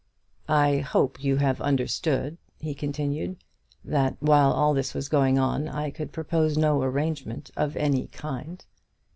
[0.49, 3.37] "I hope you have understood," he continued,
[3.85, 8.65] "that while all this was going on I could propose no arrangement of any kind."